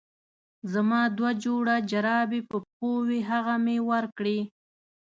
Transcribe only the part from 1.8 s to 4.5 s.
جرابې په پښو وې هغه مې ورکړې.